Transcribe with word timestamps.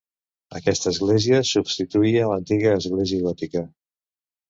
Aquesta 0.59 0.89
església 0.93 1.43
substituïa 1.51 2.27
l'antiga 2.33 2.75
església 2.83 3.25
gòtica. 3.31 3.67